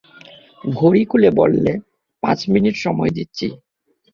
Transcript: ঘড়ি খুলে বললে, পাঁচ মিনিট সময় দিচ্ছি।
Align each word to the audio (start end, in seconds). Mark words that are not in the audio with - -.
ঘড়ি 0.61 1.01
খুলে 1.05 1.29
বললে, 1.31 1.71
পাঁচ 2.23 2.39
মিনিট 2.49 2.75
সময় 2.75 3.09
দিচ্ছি। 3.09 3.47